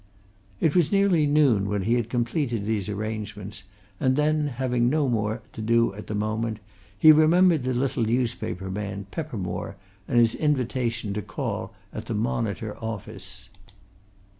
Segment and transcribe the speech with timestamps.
[0.59, 3.61] It was nearly noon when he had completed these arrangements,
[3.99, 6.57] and then, having no more to do at the moment,
[6.97, 9.75] he remembered the little newspaper man, Peppermore,
[10.07, 13.51] and his invitation to call at the Monitor office.